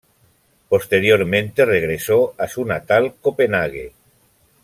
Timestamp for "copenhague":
3.21-3.93